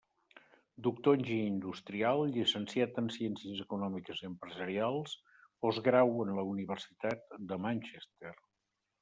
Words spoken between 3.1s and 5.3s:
Ciències Econòmiques i Empresarials,